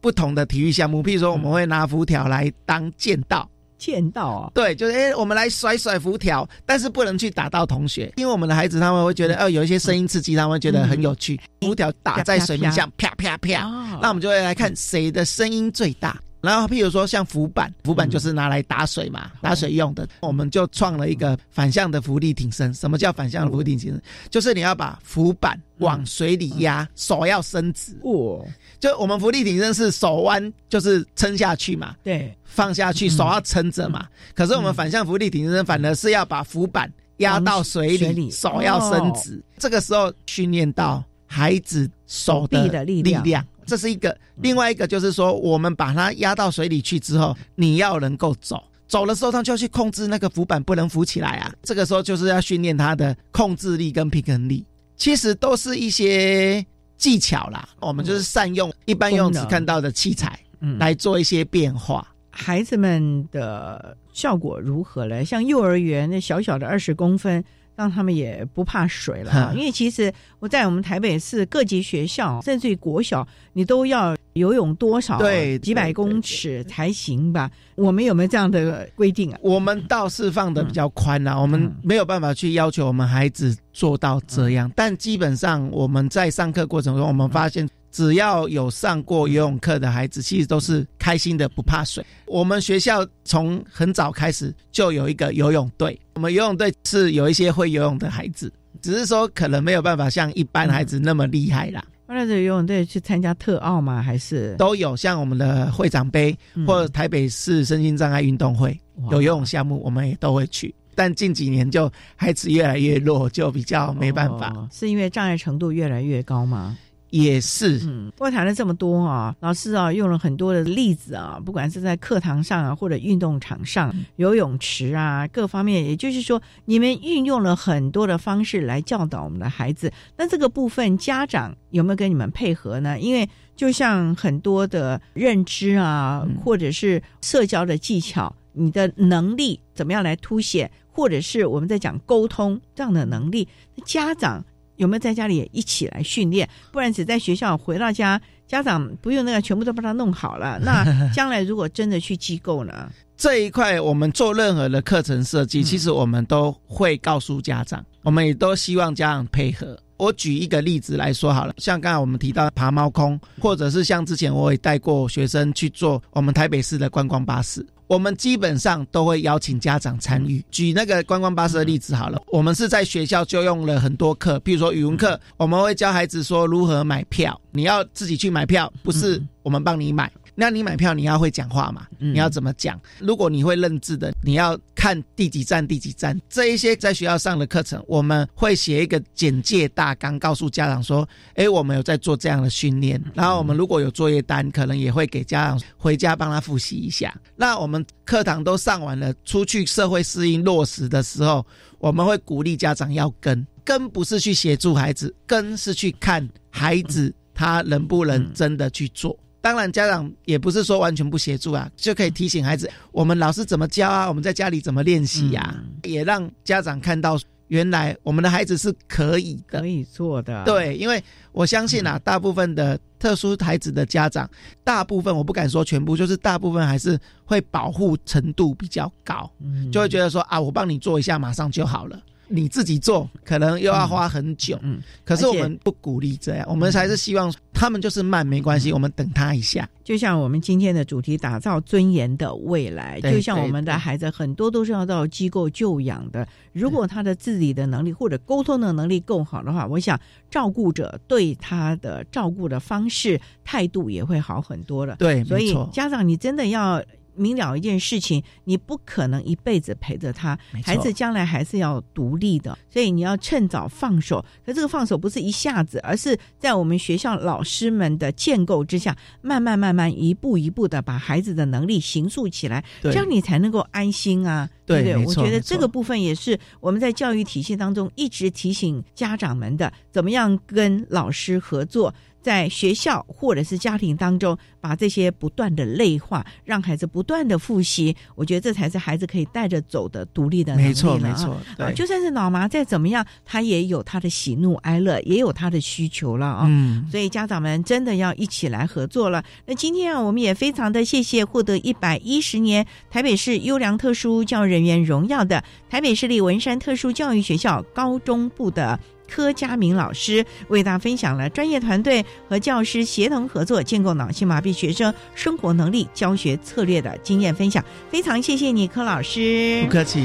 [0.00, 1.02] 不同的体育项目。
[1.02, 3.48] 譬如说，我们会拿浮条来当剑道。
[3.78, 11.36] 剑道啊，对，就是哎、我们来甩甩浮条，但是不能去打到同学，因为我们的孩子他们会觉得，哦、有一些声音刺激，他们会觉得很有趣。
[11.62, 16.16] 浮条打在水面上，啪啪啪，哦那我们就会来看谁的声音最大。
[16.42, 20.06] 然后，譬如说像浮板，浮板就是拿来打水嘛，打水用的。
[20.20, 22.74] 我们就创了一个反向的浮力挺身。
[22.74, 24.02] 什么叫反向的浮力挺身？
[24.28, 27.96] 就是你要把浮板往水里压，手要伸直。
[28.02, 28.44] 哦，
[28.80, 34.08] 就我们浮力挺身是手弯，就是撑下去嘛，对，放下去，手要撑着嘛。
[34.34, 39.40] 可是我们反向浮力挺身，反而是要把浮板压到水里，手要伸直。
[39.58, 44.16] 这个时候训练到孩子手的力量力量，这是一个。
[44.36, 48.62] 另外一个就是说，我们把它压到水里去之后，你要能够走。
[48.88, 51.50] 走的时候，他就要去控制那个浮板不能浮起来啊。
[51.62, 56.64] 这个时候就是要训练他的控制力跟平衡力，其实都是一些
[56.98, 57.66] 技巧啦。
[57.80, 62.06] 我们就是善用一般游泳池看到的器材嗯来做一些变化。
[62.30, 65.24] 孩子们的效果如何呢？
[65.24, 67.42] 像幼儿园那小小的二十公分，
[67.74, 77.50] 让他们也不怕水了因为其实我在我们台北市各级学校，甚至于国小，你都要游泳多少对几百公尺才行吧？
[77.74, 79.38] 我们有没有这样的规定啊？
[79.42, 92.04] 我们倒是放的比较宽啦，我们没有办法去要求我们孩子做到这样，但基本上我们在上课过程中，我们发现只要有上过游泳课的孩子，其实都是开心的，不怕水。
[92.26, 101.84] 我们学校从很早开始就有一个游泳队，我们游泳队是有一些会游泳的孩子，只是说可能没有办法像一般孩子那么厉害啦。
[102.08, 104.02] 后来的游泳队去参加特奥吗？
[104.02, 108.78] 还是都有像我们的会长杯嗯或者台北市身心障碍运动会
[109.10, 110.74] 有游泳项目，我们也都会去。
[110.94, 114.50] 但近几年就孩子越来越弱，就比较没办法。
[114.54, 116.76] 哦是因为障碍程度越来越高吗？
[117.12, 129.92] 也是，嗯，不过谈了这么多啊，老师啊用了很多的例子啊，不管是在课堂上啊，或者运动场上、游泳池啊各方面，也就是说，你们运用了很多的方式来教导我们的孩子。
[130.16, 132.98] 那这个部分家长有没有跟你们配合呢？
[132.98, 144.42] 因为就像很多的认知啊，或者是社交的技巧，你的能力怎么样来凸显，或者是我们在讲沟通这样的能力，那家长。
[144.82, 146.46] 有没有在家里也一起来训练？
[146.72, 150.58] 不然只在学校回到家，家长不用那个全部都把它弄好了。
[150.62, 152.90] 那将来如果真的去机构呢？
[153.16, 159.78] 这一块我们做任何的课程设嗯计，其实我们都会告诉家长，我们也都希望家长配合。
[159.98, 170.42] 我举一个例子来说好了，像刚才我们提到爬猫空，或者是像之前我也带过学生去做我们台北市的观光巴士，我们基本上都会邀请家长参与。
[170.50, 180.10] 举那个观光巴士的例子好了，我们是在学校就用了很多课，比如说语文课，我们会教孩子说如何买票，你要自己去买票，不是我们帮你买。
[180.34, 181.86] 那你买票你要会讲话嘛？
[181.98, 182.80] 嗯你要怎么讲？
[182.98, 193.02] 如果你会认字的，你要看第几站第几站这一些在学校上的课程，我们会写一个简介大纲，告诉家长说：，诶，我们有在做这样的训练。
[193.14, 197.14] 然后我们如果有作业单，可能也会给家长回家帮他复习一下。
[197.36, 201.44] 那我们课堂都上完了，出去社会适应落实的时候，
[201.78, 209.16] 我们会鼓励家长要跟，跟不是去协助孩子，跟是去看孩子他能不能真的去做。
[209.42, 217.18] 当然，家长也不是说完全不协助啊，就可以提醒孩子，我们老师怎么教啊，我们在家里怎么练习呀、也让家长看到，
[217.48, 220.44] 原来我们的孩子是可以的，可以做的。
[220.44, 224.30] 对，因为我相信啊，大部分的特殊孩子的家长，
[224.62, 232.00] 大部分我不敢说全部，就是大部分还是会保护程度比较高，嗯就会觉得说啊，我帮你做一下，马上就好了。
[232.32, 239.68] 你自己做可能又要花很久，嗯，可是我们不鼓励这样，我们还是希望他们就是慢没关系，我们等他一下。
[239.84, 243.00] 就像我们今天的主题，打造尊严的未来。
[243.00, 246.26] 就像我们的孩子，很多都是要到机构就养的。
[246.52, 254.96] 如果他的自理的能力或者沟通的能力够好的话，我想照顾者对他的照顾的方式、态度也会好很多了。
[254.96, 256.82] 对所以家长，你真的要。
[257.14, 264.24] 明了一件事情，你不可能一辈子陪着他，孩子将来还是要独立的，所以你要趁早放手。
[264.44, 274.48] 可这个放手不是一下子，而是在我们学校老师们的建构之下，慢慢慢慢一步一步的把孩子的能力形塑起来，这样你才能够安心啊。
[274.64, 275.06] 对不对？
[275.06, 281.92] 我觉得这个部分也是我们在教育体系当中一直提醒家长们的，怎么样跟老师合作。
[282.22, 296.46] 在学校或者是家庭当中，把这些不断的内化，让孩子不断的复习，我觉得这才是孩子可以带着走的独立的能力没错了啊没错啊，对就算是脑麻再怎么样，他也有他的喜怒哀乐，也有他的需求了啊。
[296.48, 299.24] 嗯所以家长们真的要一起来合作了。
[299.46, 308.78] 那今天啊，我们也非常的谢谢获得一百一十年台北市优良特殊教育人员荣耀的台北市立文山特殊教育学校高中部的。
[309.08, 317.64] 柯佳明老师为大家分享了专业团队和教师协同合作，建构脑性麻痹学生生活能力教学策略的经验分享。
[317.90, 319.62] 非常谢谢你，柯老师。
[319.64, 320.04] 不客气。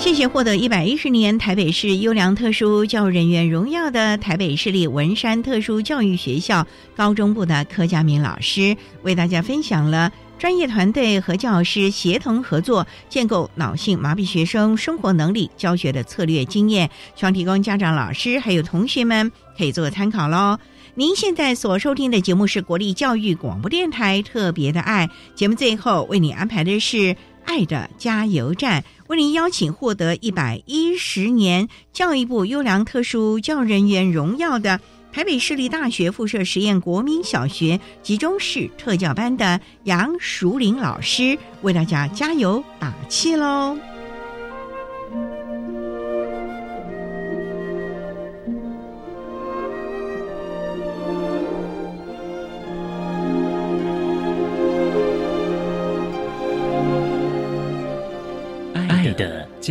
[0.00, 20.58] 谢谢获得一百一十年台北市优良特殊教育人员荣耀的台北市立文山特殊教育学校高中部的柯佳明老师，为大家分享了专业团队和教师协同合作，建构脑性麻痹学生生活能力教学的策略经验，希望提供家长、老师还有同学们可以做参考喽。
[20.94, 27.14] 您现在所收听的节目是国立教育广播电台特别的爱节目，最后为你安排的是
[27.50, 34.80] 爱的加油站，为您邀请获得一百一十年教育部优良特殊教人员荣耀的
[35.12, 43.76] 台北市立大学附设实验国民小学集中式特教班的杨淑玲老师，为大家加油打气喽！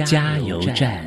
[0.05, 1.05] 加油站。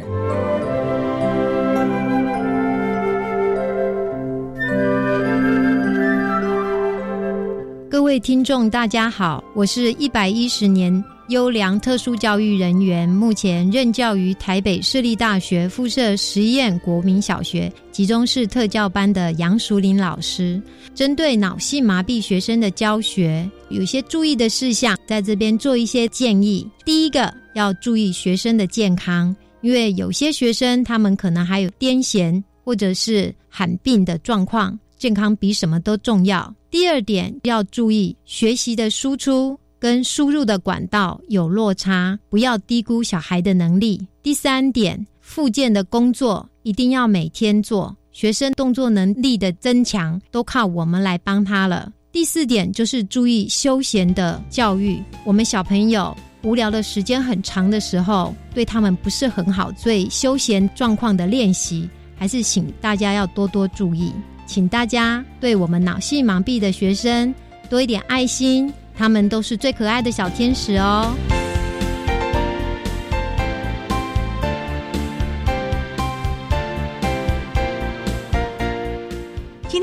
[7.90, 20.60] 各位听众，大家好，我是一百一十年优良特殊教育人员，目前任教于台北市立大学附设实验国民小学集中式特教班的杨淑玲老师。
[20.94, 26.68] 针对脑性麻痹学生的教学，有些注意的事项，在这边做一些建议。
[26.84, 36.54] 第一个，要注意学生的健康，因为有些学生他们可能还有癫痫或者是罕病的状况，健康比什么都重要。
[36.70, 44.00] 第二点要注意学习的输出跟输入的管道有落差，不要低估小孩的能力。
[44.22, 51.92] 第三点，复健的工作一定要每天做，学生动作能力的增强都靠我们来帮他了。
[52.12, 56.16] 第四点就是注意休闲的教育，我们小朋友。
[56.42, 64.12] 无聊的时间很长的时候，对他们不是很好，所以休闲状况的练习，还是请大家要多多注意。
[64.44, 67.34] 请大家对我们脑性麻痹的学生
[67.70, 71.14] 多一点爱心，他们都是最可爱的小天使哦。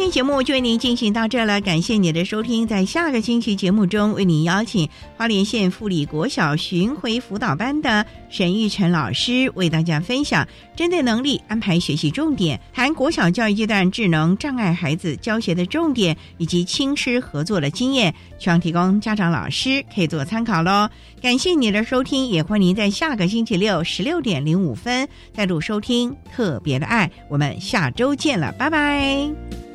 [0.10, 2.68] 节目就为您进行到这了，感谢你的收听。
[2.68, 20.90] 在下个星期节目中，为您邀请花莲县富里国小巡回辅导班的沈玉成老师，为大家分享针对能力安排学习重点，谈国小教育阶段智能障碍孩子教学的重点以及亲师合作的经验，希望提供家长、老师可以做参考喽。
[21.22, 27.10] 感谢你的收听，也欢迎您在下个星期六十六点零五分再度收听特别的爱。
[27.30, 29.69] 我们下周见了，拜拜。